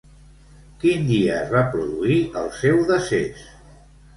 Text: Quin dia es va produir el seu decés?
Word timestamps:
Quin 0.83 1.03
dia 1.09 1.35
es 1.41 1.53
va 1.57 1.63
produir 1.75 2.17
el 2.41 2.51
seu 2.63 2.83
decés? 2.95 3.45